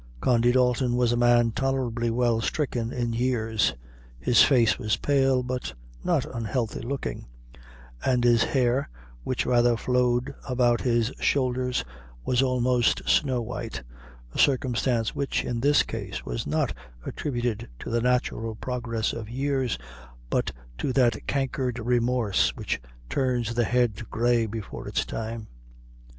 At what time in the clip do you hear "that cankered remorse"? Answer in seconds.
20.91-22.49